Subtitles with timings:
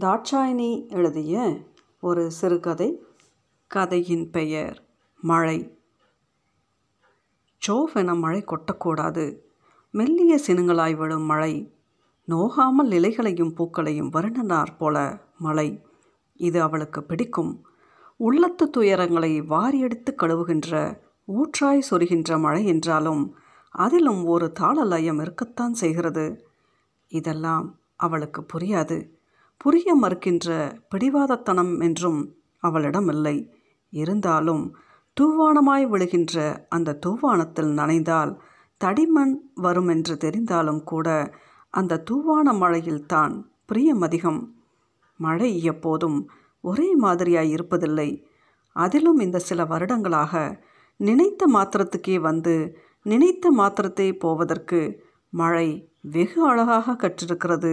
[0.00, 1.58] தாட்சாயணி எழுதிய
[2.00, 3.02] ஒரு சிறுகதை
[3.66, 4.86] கதையின் பெயர்
[5.20, 5.78] மழை.
[7.66, 9.42] சோவென மழை கொட்டக்கூடாது.
[9.90, 11.74] மெல்லிய சினுங்களாய் விழும் மழை.
[12.28, 15.86] நோகாமல் இலைகளையும் பூக்களையும் வருணனார் போல மழை.
[16.34, 17.66] இது அவளுக்கு பிடிக்கும்.
[18.16, 23.36] உள்ளத்து துயரங்களை வாரியடித்து கழுவுகின்ற ஊற்றாய் சொருகின்ற மழை என்றாலும்
[23.70, 26.48] அதிலும் ஒரு தாளலயம் இருக்கத்தான் செய்கிறது.
[27.08, 29.16] இதெல்லாம் அவளுக்கு புரியாது.
[29.58, 30.48] புரிய மறுக்கின்ற
[30.90, 32.20] பிடிவாதத்தனம் என்றும்
[32.62, 33.36] அவளிடம் இல்லை
[33.92, 34.64] இருந்தாலும்
[35.16, 38.32] தூவானமாய் விழுகின்ற அந்த தூவானத்தில் நனைந்தால்
[38.80, 41.08] தடிமண் வரும் என்று தெரிந்தாலும் கூட
[41.70, 43.34] அந்த தூவான மழையில் தான்
[43.66, 44.40] பிரியம் அதிகம்
[45.20, 46.18] மழை எப்போதும்
[46.60, 48.08] ஒரே மாதிரியாய் இருப்பதில்லை.
[48.76, 50.62] அதிலும் இந்த சில வருடங்களாக
[50.96, 52.54] நினைத்த மாத்திரத்துக்கே வந்து
[53.02, 54.80] நினைத்த மாத்திரத்தை போவதற்கு
[55.32, 55.68] மழை
[56.00, 57.72] வெகு அழகாக கற்றிருக்கிறது.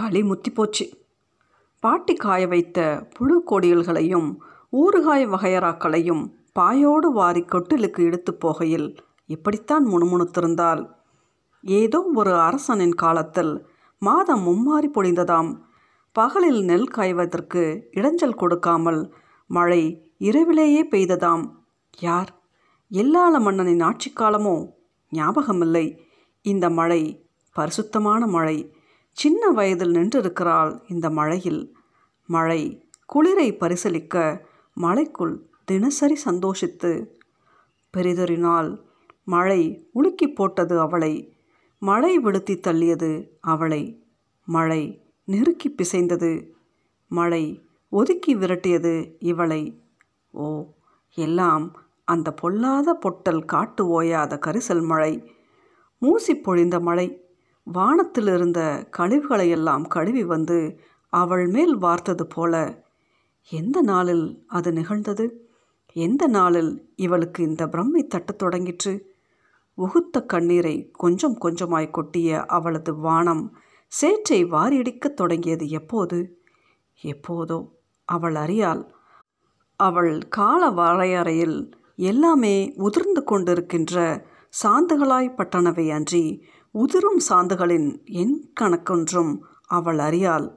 [0.00, 0.84] களி முத்தி போச்சு
[1.80, 4.28] பாட்டி காய வைத்த புழு கொடியல்களையும்
[4.72, 10.82] ஊறுகாய் வகையறாக்களையும் பாயோடு வாரி கொட்டிலுக்கு எடுத்து போகையில் இப்படித்தான் முணுமுணுத்திருந்தாள்?
[11.60, 13.66] ஏதோ ஒரு அரசனின் காலத்தில்
[13.98, 15.50] மாதம் மும்மாறி பொழிந்ததாம்.
[16.12, 17.62] பகலில் நெல் காய்வதற்கு
[17.94, 19.14] இடைஞ்சல் கொடுக்காமல்
[19.50, 21.44] மழை இரவிலேயே பெய்ததாம்.
[21.98, 22.32] யார்?
[22.90, 24.56] எல்லாள மன்னனின் ஆட்சி காலமோ?
[25.12, 25.86] ஞாபகமில்லை.
[26.44, 27.02] இந்த மழை
[27.52, 28.58] பரிசுத்தமான மழை.
[29.18, 31.76] சின்ன வயதில் நின்றிருக்கிறாள் இந்த மழையில்.
[32.26, 34.40] மழை குளிரை பரிசலிக்க
[34.80, 37.20] மழைக்குள் தினசரி சந்தோஷித்து
[37.90, 38.76] பெரிதொரு
[39.24, 41.36] மழை உலுக்கி போட்டது அவளை.
[41.78, 44.06] மழை விழுத்தி தள்ளியது அவளை.
[44.44, 46.50] மழை நெருக்கி பிசைந்தது
[47.08, 49.82] மழை ஒதுக்கி விரட்டியது இவளை.
[50.30, 50.66] ஓ
[51.14, 55.32] எல்லாம் அந்த பொல்லாத பொட்டல் காட்டு ஓயாத கரிசல் மழை.
[56.00, 57.27] மூசி பொழிந்த மழை
[57.72, 62.82] வானத்தில் இருந்த கழிவுகளையெல்லாம் கழுவி வந்து அவள் மேல் வார்த்தது போல
[63.50, 65.48] எந்த நாளில் அது நிகழ்ந்தது?
[65.92, 69.00] எந்த நாளில் இவளுக்கு இந்த பிரம்மை தட்டத் தொடங்கிற்று?
[69.78, 73.56] உகுத்த கண்ணீரை கொஞ்சம் கொஞ்சமாய் கொட்டிய அவளது வானம்
[73.86, 76.40] சேற்றை வாரியடிக்கத் தொடங்கியது எப்போது?
[77.02, 77.68] எப்போதோ.
[78.04, 78.94] அவள் அறியாள்
[79.76, 84.22] அவள் கால வரையறையில் எல்லாமே உதிர்ந்து கொண்டிருக்கின்ற
[84.62, 90.54] சாந்துகளாய் பட்டனவை அன்றி உதிரும் சாந்துகளின் என் கணக்கொன்றும் அவள் அறியாள்.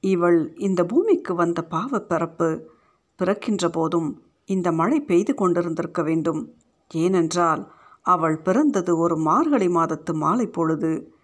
[0.00, 2.70] இவள் இந்த பூமிக்கு வந்த பாவ பிறப்பு
[3.16, 6.54] பிறக்கின்ற போதும் இந்த மழை பெய்து கொண்டிருந்திருக்க வேண்டும்.
[6.94, 7.72] ஏனென்றால்
[8.02, 11.14] அவள் பிறந்தது ஒரு மார்கழி மாதத்து மாலை பொழுது.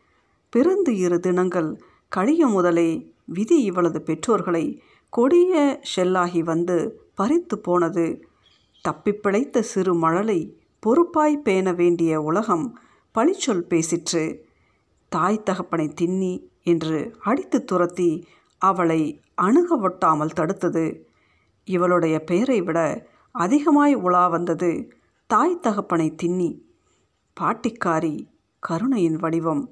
[0.48, 8.28] பிறந்து இரு தினங்கள் கழிய முதலே விதி இவளது பெற்றோர்களை கொடிய ஷெல்லாகி வந்து பறித்து போனது.
[8.84, 12.78] தப்பிப்பிழைத்த சிறு மழலை பொறுப்பாய் பேண வேண்டிய உலகம்
[13.19, 14.25] பழிச்சொல் பேசிற்று.
[15.12, 18.11] தாய் தகப்பனை தின்னி என்று அடித்து துரத்தி
[18.62, 19.01] அவளை
[19.34, 20.87] அணுக ஒட்டாமல் தடுத்தது.
[21.69, 22.78] இவளுடைய பெயரை விட
[23.34, 24.71] அதிகமாய் உலா வந்தது
[25.31, 26.51] தாய் தகப்பனை தின்னி.
[27.37, 28.15] பாட்டிக்காரி
[28.62, 29.65] கருணையின் வடிவம்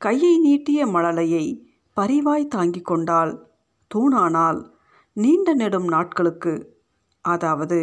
[0.00, 1.44] கையை நீட்டிய மழலையை
[1.96, 3.32] பரிவாய் தாங்கிக் கொண்டால்
[3.90, 4.60] தூணானால்
[5.16, 6.54] நீண்ட நெடும் நாட்களுக்கு
[7.24, 7.78] அதாவது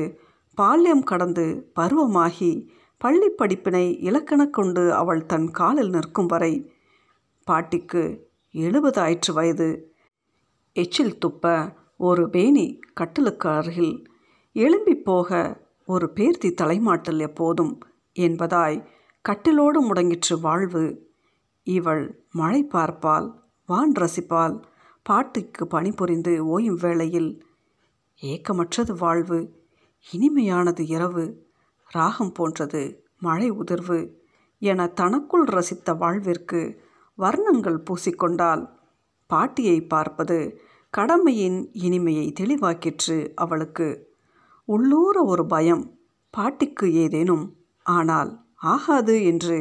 [0.58, 2.52] பால்யம் கடந்து பருவமாகி
[3.04, 6.72] பள்ளி படிப்பினை இலக்கணக் கொண்டு அவள் தன் காலில் நிற்கும் வரை
[7.44, 9.94] பாட்டிக்கு எழுபது ஆயிற்று வயது.
[10.74, 14.10] எச்சில் துப்ப ஒரு பேணி கட்டிலுக்கு அருகில்
[14.54, 17.80] எழும்பி போக ஒரு பேர்த்தி தலைமாட்டல் எப்போதும்
[18.20, 18.86] என்பதாய்
[19.30, 21.12] கட்டிலோடு முடங்கிற்று வாழ்வு.
[21.64, 24.64] இவள் மழை பார்ப்பால் வான் ரசிப்பால்
[25.04, 27.46] பாட்டிக்கு பணிபுரிந்து ஓயும் வேளையில்
[28.22, 29.54] ஏக்கமற்றது வாழ்வு
[30.12, 31.43] இனிமையானது இரவு.
[31.94, 34.00] ராகம் போன்றது மழை உதிர்வு
[34.62, 36.62] என தனக்குள் ரசித்த வாழ்விற்கு
[37.18, 38.64] வர்ணங்கள் பூசிக்கொண்டால்
[39.28, 40.38] பாட்டியை பார்ப்பது
[40.90, 43.88] கடமையின் இனிமையை தெளிவாக்கிற்று அவளுக்கு.
[44.66, 45.84] உள்ளூர ஒரு பயம்
[46.34, 47.46] பாட்டிக்கு ஏதேனும்
[47.86, 49.58] ஆனால் ஆகாது என்று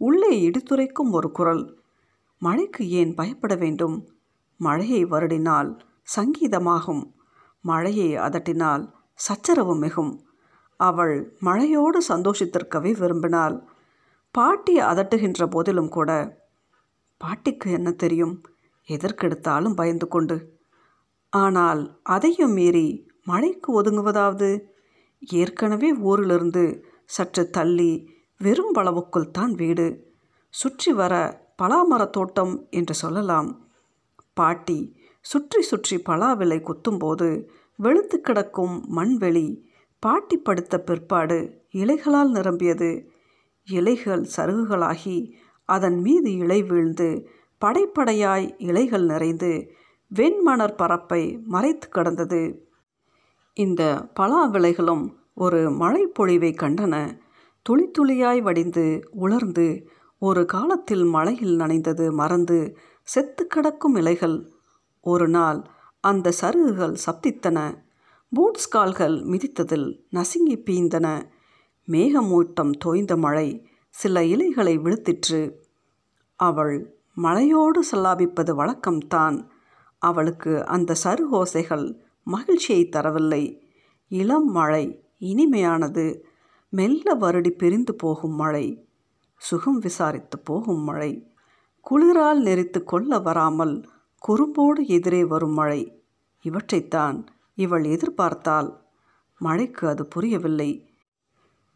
[0.00, 1.64] உள்ளே இடித்துரைக்கும் ஒரு குரல்.
[2.42, 3.96] மழைக்கு ஏன் பயப்பட வேண்டும்?
[4.60, 5.70] மழையை வருடினால்
[6.16, 7.04] சங்கீதமாகும்.
[7.64, 8.84] மழையை அதட்டினால்
[9.14, 10.12] சச்சரவு மிகும்.
[10.76, 13.56] அவள் மழையோடு சந்தோஷித்திருக்கவே விரும்பினாள்.
[14.30, 16.38] பாட்டி அதட்டுகின்ற போதிலும் கூட
[17.18, 18.42] பாட்டிக்கு என்ன தெரியும்?
[18.88, 20.36] எதற்கெடுத்தாலும் பயந்து கொண்டு.
[21.28, 24.50] ஆனால் அதையும் மீறி மழைக்கு ஒதுங்குவதாவது?
[25.22, 29.86] ஏற்கனவே ஊரிலிருந்து சற்று தள்ளி வெறும் வளவுக்குள் தான் வீடு.
[30.48, 31.14] சுற்றி வர
[31.62, 33.48] பலாமரத் தோட்டம் என்று சொல்லலாம்.
[34.34, 37.28] பாட்டி சுற்றி சுற்றி பலாவிலை குத்தும்போது
[37.78, 39.65] வெளுத்து கிடக்கும் மண்வெளி
[39.98, 43.10] பாட்டி படுத்த பிற்பாடு இலைகளால் நிரம்பியது.
[43.68, 45.32] இலைகள் சருகுகளாகி
[45.64, 47.28] அதன் மீது இலை வீழ்ந்து
[47.64, 49.70] படைப்படையாய் இலைகள் நிறைந்து
[50.14, 52.68] வெண்மணர் பரப்பை மறைத்து கடந்தது.
[53.54, 57.18] இந்த பலா விலைகளும் ஒரு மழைப்பொழிவை கண்டன.
[57.62, 59.88] துளி துளியாய் வடிந்து உலர்ந்து
[60.18, 64.50] ஒரு காலத்தில் மழையில் நனைந்தது மறந்து செத்து கிடக்கும் இலைகள்.
[65.00, 65.62] ஒரு நாள்
[66.00, 67.85] அந்த சருகுகள் சப்தித்தன.
[68.28, 71.28] பூட்ஸ் கால்கள் மிதித்ததில் நசுங்கி பீந்தன.
[71.88, 75.52] மேகமூட்டம் தோய்ந்த மழை சில இலைகளை விழுத்திற்று.
[76.36, 79.46] அவள் மழையோடு சல்லாபிப்பது வழக்கம்தான்.
[79.98, 83.60] அவளுக்கு அந்த சருகோசைகள் மகிழ்ச்சியை தரவில்லை.
[84.08, 86.20] இளம் மழை இனிமையானது.
[86.68, 88.88] மெல்ல வருடி பிரிந்து போகும் மழை.
[89.36, 91.30] சுகம் விசாரித்து போகும் மழை.
[91.90, 93.88] குளிரால் நெறித்து கொள்ள வராமல்
[94.28, 96.02] குறும்போடு எதிரே வரும் மழை.
[96.42, 97.26] இவற்றைத்தான்
[97.58, 98.76] இவள் எதிர்பார்த்தாள்
[99.38, 100.88] மழைக்கு அது புரியவில்லை.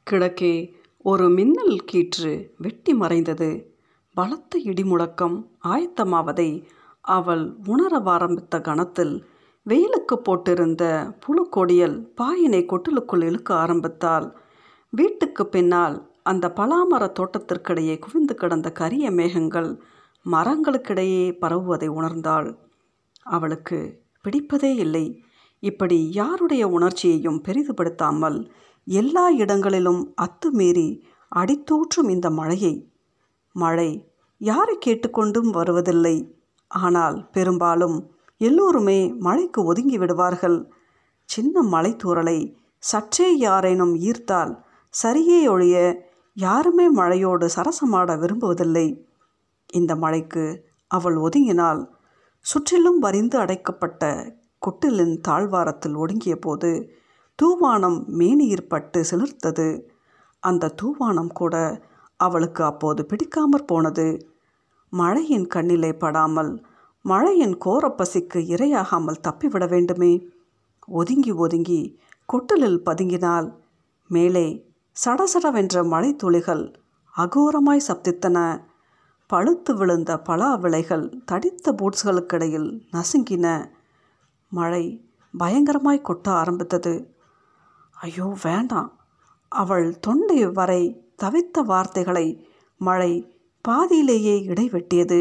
[0.02, 3.78] கிழக்கே ஒரு மின்னல் கீற்று வெட்டி மறைந்தது.
[4.14, 6.64] பலத்த இடிமுழக்கம் ஆயத்தமாவதை
[7.00, 9.26] அவள் உணர ஆரம்பித்த கணத்தில்
[9.62, 10.84] வெயிலுக்கு போட்டிருந்த
[11.20, 14.38] புழுக்கொடியல் பாயினை கொட்டிலுக்குள் இழுக்க ஆரம்பித்தால்
[14.90, 19.70] வீட்டுக்கு பின்னால் அந்த பலாமர தோட்டத்திற்கிடையே குவிந்து கிடந்த கரிய மேகங்கள்
[20.26, 22.48] மரங்களுக்கிடையே பரவுவதை உணர்ந்தாள்.
[23.22, 23.78] அவளுக்கு
[24.24, 25.22] பிடிப்பதே இல்லை.
[25.62, 28.38] இப்படி யாருடைய உணர்ச்சியையும் பெரிதுபடுத்தாமல்
[28.86, 30.88] எல்லா இடங்களிலும் அத்துமீறி
[31.36, 32.74] அடித்தூற்றும் இந்த மழையை?
[33.52, 33.90] மழை
[34.40, 36.16] யாரை கேட்டுக்கொண்டும் வருவதில்லை.
[36.70, 37.96] ஆனால் பெரும்பாலும்
[38.40, 40.58] எல்லோருமே மழைக்கு ஒதுங்கி விடுவார்கள்.
[41.28, 42.38] சின்ன மலை தூரலை
[42.82, 44.52] சற்றே யாரேனும் ஈர்த்தால்
[44.94, 45.76] சரியே ஒழிய
[46.36, 48.86] யாருமே மழையோடு சரசமாட விரும்புவதில்லை.
[49.72, 50.44] இந்த மழைக்கு
[50.90, 51.82] அவள் ஒதுங்கினால்
[52.44, 54.04] சுற்றிலும் வரிந்து அடைக்கப்பட்ட
[54.66, 56.70] கொட்டிலின் தாழ்வாரத்தில் ஒடுங்கிய போது
[57.42, 59.82] தூவானம் மேனியிற் பட்டு சிலிர்த்தது.
[60.40, 61.54] அந்த தூவானம் கூட
[62.16, 64.06] அவளுக்கு அப்போது பிடிக்காமற் போனது.
[64.90, 66.52] மழையின் கண்ணிலே படாமல்
[67.02, 70.28] மழையின் கோரப்பசிக்கு இரையாகாமல் தப்பிவிட வேண்டுமே.
[70.86, 73.48] ஒதுங்கி ஒதுங்கி கொட்டலில் பதுங்கினால்
[74.08, 74.46] மேலே
[75.04, 76.64] சடசடவென்ற மழை துளிகள்
[77.16, 78.38] அகோரமாய் சப்தித்தன.
[79.26, 83.46] பழுத்து விழுந்த பலா விலைகள் தடித்த பூட்ஸ்களுக்கிடையில் நசுங்கின.
[84.50, 85.04] மழை
[85.38, 87.14] பயங்கரமாய் கொட்ட ஆரம்பித்தது.
[87.92, 88.98] ஐயோ வேண்டாம்.
[89.48, 93.12] அவள் தொண்டை வரை தவித்த வார்த்தைகளை மழை
[93.60, 95.20] பாதியிலேயே இடைவெட்டியது.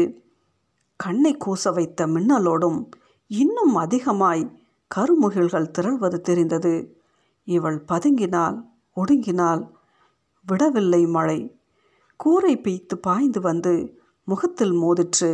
[0.96, 2.90] கண்ணை கூச வைத்த மின்னலோடும்
[3.26, 4.58] இன்னும் அதிகமாய்
[4.94, 6.74] கருமுகில்கள் திரள்வது தெரிந்தது.
[7.44, 8.56] இவள் பதுங்கினால்
[8.96, 9.70] ஒடுங்கினால்
[10.46, 11.40] விடவில்லை மழை.
[12.16, 15.30] கூரை பெய்த்து பாய்ந்து வந்து முகத்தில் மோதிற்று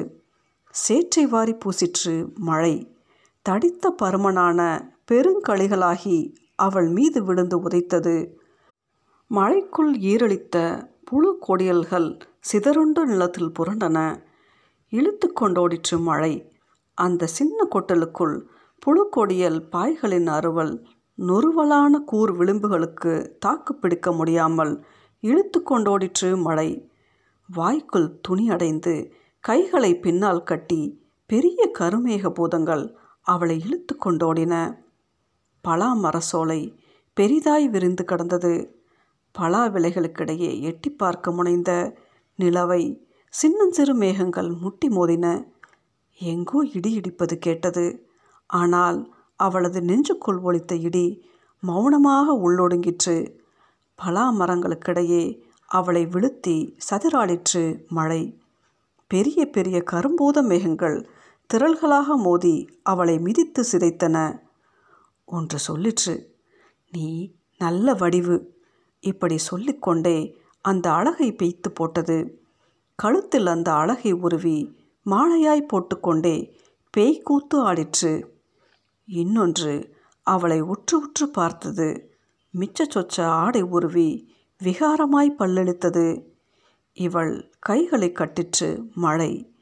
[0.70, 2.95] சேற்றை வாரி பூசிற்று மழை.
[3.48, 4.60] தடித்த பருமனான
[5.10, 8.14] பெருங்களிகளாகி அவள் மீது விழுந்து உதைத்தது.
[9.30, 10.56] மழைக்குள் ஈரளித்த
[11.04, 13.98] புழு கொடியல்கள் சிதறுண்டு நிலத்தில் புரண்டன.
[14.92, 16.32] இழுத்து கொண்டோடிற்று மழை.
[16.94, 18.36] அந்த சின்ன கொட்டலுக்குள்
[18.82, 20.74] புழுக்கொடியல் பாய்களின் அறுவல்
[21.18, 24.84] நொறுவலான கூர் விளிம்புகளுக்கு தாக்கு பிடிக்க முடியாமல்
[25.20, 26.68] இழுத்து கொண்டோடிற்று மழை.
[27.48, 30.82] வாய்க்குள் துணி அடைந்து கைகளை பின்னால் கட்டி
[31.26, 34.54] பெரிய கருமேக பூதங்கள் அவளை இழுத்து கொண்டோடின.
[35.64, 36.60] பலா மரசோலை
[37.16, 38.54] பெரிதாய் விரிந்து கடந்தது.
[39.34, 41.70] பலா விலைகளுக்கிடையே எட்டி பார்க்க முனைந்த
[42.38, 42.82] நிலவை
[43.34, 45.26] சின்னஞ்சிறு மேகங்கள் முட்டி மோதின.
[46.20, 47.86] எங்கோ இடி இடிப்பது கேட்டது.
[48.50, 48.98] ஆனால்
[49.40, 51.06] அவளது நெஞ்சுக்குள் ஒழித்த இடி
[51.62, 53.16] மௌனமாக உள்ளொடுங்கிற்று.
[53.98, 55.24] பலா மரங்களுக்கிடையே
[55.70, 56.56] அவளை விழுத்தி
[56.88, 58.22] சதிராளிற்று மழை.
[59.10, 60.96] பெரிய பெரிய கரும்பூத மேகங்கள்
[61.54, 64.38] திரள்களாக மோதி அவளை மிதித்து சிதைத்தன.
[65.24, 66.24] ஒன்று சொல்லிற்று
[66.90, 68.46] நீ நல்ல வடிவு.
[69.00, 72.42] இப்படி சொல்லிக்கொண்டே அந்த அழகை பெய்த்து போட்டது.
[72.94, 74.76] கழுத்தில் அந்த அழகை உருவி
[75.06, 76.56] மாலையாய் போட்டுக்கொண்டே
[76.90, 78.26] பேய் கூத்து ஆடிற்று.
[79.06, 82.16] இன்னொன்று அவளை உற்று உற்று பார்த்தது.
[82.58, 86.24] மிச்ச சொச்ச ஆடை உருவி விகாரமாய் பல்லெழுத்தது.
[86.92, 89.54] இவள் கைகளை கட்டிற்று மழை.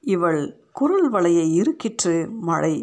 [0.00, 2.76] இவள் குரல் வலையை இருக்கிற்று மழை.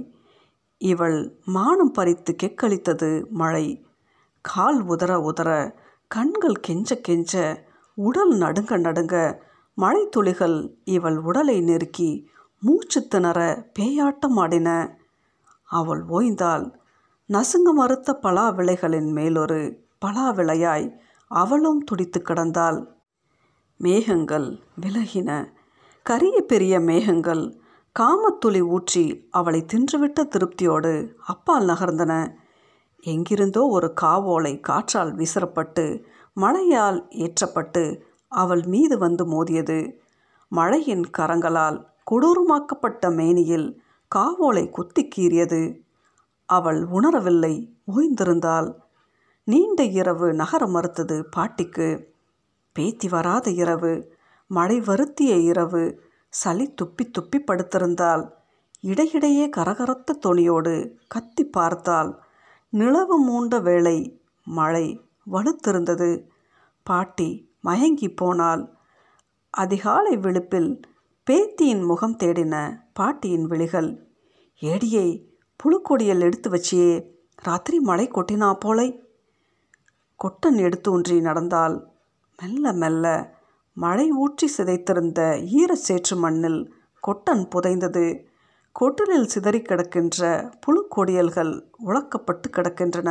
[0.78, 3.86] இவள் மானம் பறித்து கெக்களித்தது மழை.
[4.42, 5.74] கால் உதற உதற
[6.08, 9.16] கண்கள் கெஞ்ச கெஞ்ச உடல் நடுங்க நடுங்க
[9.74, 12.30] மழை துளிகள் இவள் உடலை நெருக்கி
[12.60, 14.98] மூச்சு திணற பேயாட்டம் ஆடின.
[15.64, 16.72] அவள் ஓய்ந்தாள்
[17.30, 22.88] நசுங்க மறுத்த பலா விளைகளின் மேலொரு பலா விளையாய் அவளும் துடித்து கிடந்தாள்.
[23.78, 25.46] மேகங்கள் விலகின.
[26.04, 27.60] கரிய பெரிய மேகங்கள்
[28.00, 32.36] காமத்துளி ஊற்றி அவளை தின்றுவிட்ட திருப்தியோடு அப்பால் நகர்ந்தன.
[33.02, 40.00] எங்கிருந்தோ ஒரு காவோலை காற்றால் விசிறப்பட்டு மழையால் ஏற்றப்பட்டு அவள் மீது வந்து மோதியது.
[40.48, 43.82] மழையின் கரங்களால் கொடூரமாக்கப்பட்ட மேனியில்
[44.16, 45.82] காவோலை குத்தி கீறியது.
[46.46, 48.74] அவள் உணரவில்லை ஓய்ந்திருந்தாள்.
[49.44, 52.08] நீண்ட இரவு நகர மறுத்தது பாட்டிக்கு.
[52.72, 54.16] பேத்தி வராத இரவு
[54.48, 58.24] மழை வருத்திய இரவு சளி துப்பி துப்பி படுத்திருந்தாள்.
[58.84, 60.74] இடையிடையே கரகரத்த துணியோடு
[61.08, 62.12] கத்தி பார்த்தாள்.
[62.70, 63.98] நிலவு மூண்ட வேளை
[64.44, 64.86] மழை
[65.32, 66.10] வலுத்திருந்தது.
[66.84, 67.30] பாட்டி
[67.62, 68.64] மயங்கி போனாள்.
[69.50, 70.82] அதிகாலை விழுப்பில்
[71.28, 72.56] பேத்தியின் முகம் தேடின
[72.94, 73.90] பாட்டியின் விழிகள்.
[74.62, 75.08] ஏடியை
[75.56, 76.92] புழுக்கொடியல் எடுத்து வச்சியே
[77.36, 78.88] ராத்திரி மழை கொட்டினா போலை?
[80.20, 81.76] கொட்டன் எடுத்து ஒன்றி நடந்தால்
[82.40, 83.06] மெல்ல மெல்ல
[83.82, 85.20] மழை ஊற்றி சிதைத்திருந்த
[85.60, 86.62] ஈர சேற்று மண்ணில்
[87.04, 88.06] கொட்டன் புதைந்தது.
[88.76, 90.20] கொட்டலில் சிதறி கிடக்கின்ற
[90.64, 91.52] புழுக்கொடியல்கள்
[91.86, 93.10] உழக்கப்பட்டு கிடக்கின்றன.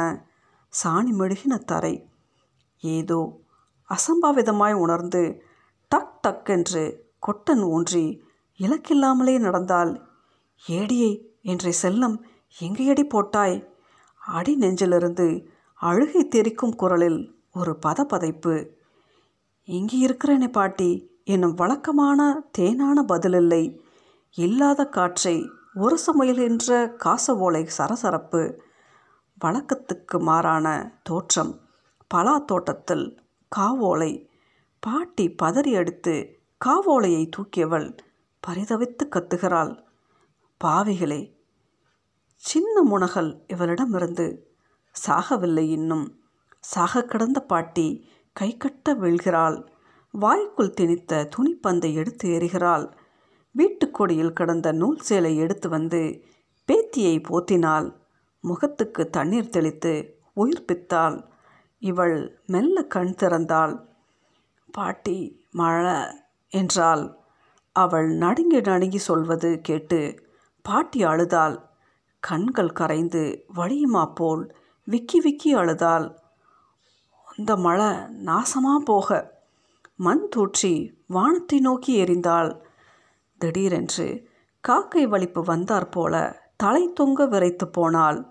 [0.72, 1.94] சாணி மெழுகின தரை.
[2.82, 3.20] ஏதோ
[3.90, 5.22] அசம்பாவிதமாய் உணர்ந்து
[5.90, 6.84] டக் டக் என்று
[7.26, 8.04] கொட்டன் ஊன்றி
[8.60, 9.92] இலக்கில்லாமலே நடந்தால்
[10.66, 11.12] ஏடியை
[11.42, 12.16] என்ற செல்லம்
[12.58, 13.56] எங்கேயடி போட்டாய்?
[14.20, 15.26] அடி நெஞ்சிலிருந்து
[15.80, 17.20] அழுகை தெரிக்கும் குரலில்
[17.52, 18.54] ஒரு பதப்பதைப்பு
[19.68, 20.90] இங்கே இருக்கிறேனே பாட்டி.
[21.24, 22.20] என்னும் வழக்கமான
[22.58, 23.62] தேனான பதிலில்லை.
[24.36, 25.36] இல்லாத காற்றை
[25.76, 26.70] உரச முயல்கின்ற
[27.04, 28.42] காசவோலை சரசரப்பு.
[29.40, 30.66] வழக்கத்துக்கு மாறான
[31.02, 31.52] தோற்றம்.
[32.10, 33.06] பலா தோட்டத்தில்
[33.52, 34.12] காவோலை
[34.82, 36.14] பாட்டி பதறி அடித்து
[36.60, 37.88] காவோலையை தூக்கியவள்
[38.42, 39.72] பரிதவித்து கத்துகிறாள்.
[40.60, 41.20] பாவிகளே!
[42.42, 44.26] சின்ன முனகல் இவளிடமிருந்து
[44.94, 46.06] சாகவில்லை இன்னும்.
[46.64, 47.86] சாக கிடந்த பாட்டி
[48.36, 49.66] கைகட்ட வீழ்கிறாள்
[50.10, 52.92] வாய்க்குள் திணித்த துணிப்பந்தை எடுத்து எறிகிறாள்.
[53.54, 56.24] வீட்டுக்கொடியில் கிடந்த நூல் சேலை எடுத்து வந்து
[56.68, 57.94] பேத்தியை போத்தினாள்.
[58.40, 61.24] முகத்துக்கு தண்ணீர் தெளித்து உயிர்ப்பித்தாள்
[61.78, 63.74] இவள் மெல்ல கண் திறந்தாள்.
[64.72, 65.96] பாட்டி மழை
[66.48, 67.16] என்றாள்.
[67.72, 70.28] அவள் நடுங்கி நடுங்கி சொல்வது கேட்டு
[70.62, 71.56] பாட்டி அழுதாள்.
[72.22, 73.22] கண்கள் கரைந்து
[73.54, 76.19] வழியுமா போல் விக்கி விக்கி அழுதாள்.
[77.40, 77.86] இந்த மழை
[78.24, 79.38] நாசமாக போக
[79.96, 82.58] மண் தூற்றி வானத்தை நோக்கி எரிந்தாள்.
[83.38, 84.28] திடீரென்று
[84.60, 88.26] காக்கை வலிப்பு வந்தாற் போல தலை தொங்க விரைத்து போனாள்.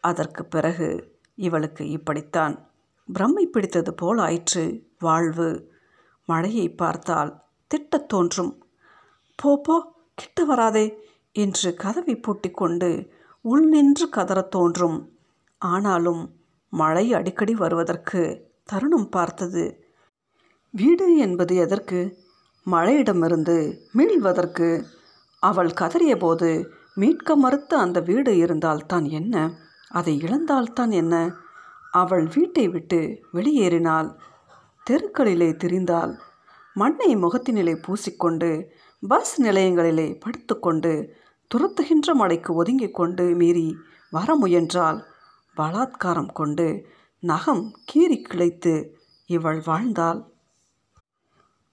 [0.00, 0.88] அதற்கு பிறகு
[1.34, 2.68] இவளுக்கு இப்படித்தான்.
[3.14, 5.72] பிரம்மை பிடித்தது போல் ஆயிற்று வாழ்வு.
[6.24, 8.64] மழையை பார்த்தால் திட்டத் தோன்றும்.
[9.36, 10.98] போ போ கிட்ட வராதே
[11.32, 15.16] என்று கதவை பூட்டிக்கொண்டு உள் நின்று கதறத் தோன்றும்.
[15.58, 16.22] ஆனாலும்
[16.72, 19.84] மழை அடிக்கடி வருவதற்கு தருணம் பார்த்தது.
[20.70, 22.16] வீடு என்பது எதற்கு?
[22.66, 24.84] மழையிடமிருந்து மீள்வதற்கு.
[25.40, 29.58] அவள் கதறியபோது மீட்க மறுத்த அந்த வீடு இருந்தால்தான் என்ன?
[29.88, 31.34] அதை இழந்தால்தான் என்ன?
[31.90, 34.14] அவள் வீட்டை விட்டு வெளியேறினாள்.
[34.90, 36.16] தெருக்களிலே திரிந்தாள்.
[36.74, 38.64] மண்ணை முகத்தினிலே பூசிக்கொண்டு
[39.08, 41.12] பஸ் நிலையங்களிலே படுத்துக்கொண்டு
[41.54, 43.76] துரத்துகின்ற மழைக்கு ஒதுங்கிக் கொண்டு மீறி
[44.10, 45.10] வர முயன்றாள்.
[45.56, 46.86] பலாத்காரம் கொண்டு
[47.20, 50.24] நகம் கீறி கிளைத்து இவள் வாழ்ந்தாள்.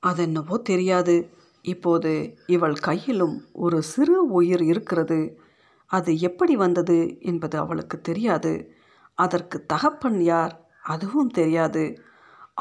[0.07, 1.29] அதென்னவோ தெரியாது.
[1.61, 5.39] இப்போது இவள் கையிலும் ஒரு சிறு உயிர் இருக்கிறது.
[5.85, 8.71] அது எப்படி வந்தது என்பது அவளுக்கு தெரியாது.
[9.13, 12.01] அதற்கு தகப்பன் யார் அதுவும் தெரியாது.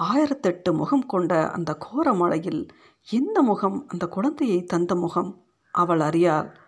[0.01, 2.69] ஆயிரத்தெட்டு முகம் கொண்ட அந்த கோர மழையில்
[3.11, 3.85] எந்த முகம்?
[3.89, 6.59] அந்த குழந்தையை தந்த முகம் அவள் அறியாள்.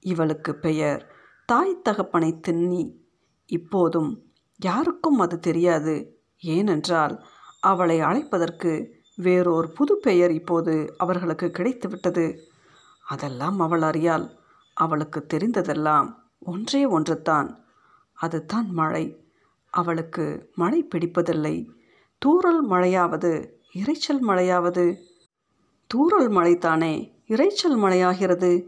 [0.00, 1.14] இவளுக்கு பெயர்
[1.46, 3.06] தாய் தகப்பனை தின்னி
[3.48, 4.10] இப்போதும்
[4.56, 6.20] யாருக்கும் அது தெரியாது.
[6.40, 7.24] ஏனென்றால்
[7.60, 8.72] அவளை அழைப்பதற்கு
[9.16, 12.38] வேறோர் புது பெயர் இப்போது அவர்களுக்கு கிடைத்துவிட்டது.
[13.06, 14.26] அதெல்லாம் அவள் அறியாள்
[14.74, 17.64] அவளுக்கு தெரிந்ததெல்லாம் ஒன்றே ஒன்றுதான்.
[18.12, 19.04] அதுதான் மழை.
[19.70, 21.56] அவளுக்கு மழை பிடிப்பதில்லை.
[22.18, 23.32] தூறல் மழையாவது
[23.74, 24.84] இறைச்சல் மழையாவது.
[25.94, 26.94] தூறல் மழைத்தானே
[27.28, 28.66] இறைச்சல் மழையாகிறது.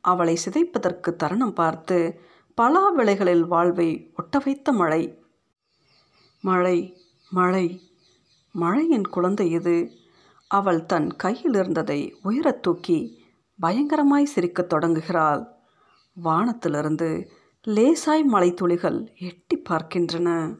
[0.00, 2.20] அவளை சிதைப்பதற்கு தருணம் பார்த்து
[2.54, 5.22] பலா விளைகளில் வாழ்வை ஒட்ட வைத்த மழை.
[6.40, 6.96] மழை
[7.30, 7.80] மழை
[8.52, 9.90] மழையின் குழந்தை இது
[10.48, 13.24] அவள் தன் கையில் இருந்ததை உயரத் தூக்கி
[13.62, 15.46] பயங்கரமாய் சிரிக்கத் தொடங்குகிறாள்.
[16.12, 17.30] வானத்திலிருந்து
[17.66, 20.56] லேசாய் மலை துளிகள் எட்டி பார்க்கின்றன.